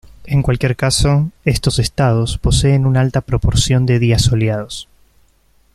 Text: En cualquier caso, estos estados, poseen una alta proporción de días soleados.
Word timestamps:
En 0.25 0.41
cualquier 0.41 0.75
caso, 0.75 1.29
estos 1.45 1.77
estados, 1.77 2.39
poseen 2.39 2.87
una 2.87 3.01
alta 3.01 3.21
proporción 3.21 3.85
de 3.85 3.99
días 3.99 4.23
soleados. 4.23 4.87